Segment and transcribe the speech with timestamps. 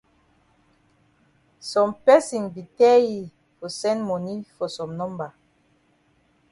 [1.59, 3.21] Some person be tell yi
[3.59, 5.31] for send moni for some number.